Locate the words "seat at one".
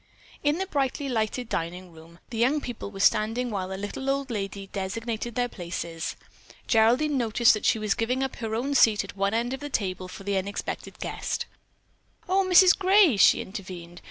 8.73-9.35